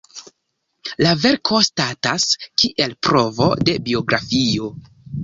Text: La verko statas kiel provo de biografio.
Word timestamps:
La 1.05 1.11
verko 1.25 1.59
statas 1.67 2.25
kiel 2.63 2.97
provo 3.09 3.51
de 3.69 3.77
biografio. 3.91 4.71